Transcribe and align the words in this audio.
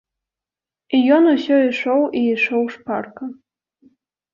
Ён 1.19 1.23
усё 1.35 1.55
ішоў 1.69 2.01
і 2.23 2.27
ішоў 2.33 2.63
шпарка. 2.77 3.23